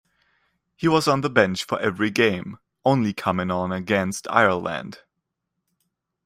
He 0.75 0.87
was 0.87 1.07
on 1.07 1.21
the 1.21 1.29
bench 1.29 1.63
for 1.63 1.79
every 1.79 2.09
game, 2.09 2.57
only 2.83 3.13
coming 3.13 3.51
on 3.51 3.71
against 3.71 4.25
Ireland. 4.31 5.03